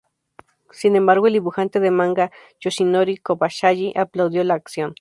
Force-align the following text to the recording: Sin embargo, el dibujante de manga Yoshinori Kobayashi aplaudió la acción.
Sin 0.71 0.95
embargo, 0.95 1.27
el 1.27 1.33
dibujante 1.33 1.79
de 1.79 1.91
manga 1.91 2.31
Yoshinori 2.59 3.17
Kobayashi 3.17 3.93
aplaudió 3.95 4.43
la 4.43 4.55
acción. 4.55 4.89